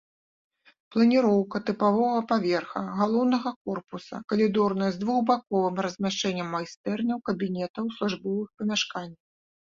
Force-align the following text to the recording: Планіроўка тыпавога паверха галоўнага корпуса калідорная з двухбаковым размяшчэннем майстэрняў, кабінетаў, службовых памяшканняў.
Планіроўка 0.93 1.57
тыпавога 1.65 2.21
паверха 2.31 2.79
галоўнага 3.01 3.49
корпуса 3.69 4.21
калідорная 4.33 4.87
з 4.95 4.99
двухбаковым 5.03 5.75
размяшчэннем 5.87 6.47
майстэрняў, 6.55 7.17
кабінетаў, 7.31 7.85
службовых 7.99 8.47
памяшканняў. 8.63 9.21